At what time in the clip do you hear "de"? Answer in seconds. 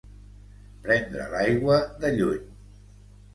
2.05-2.11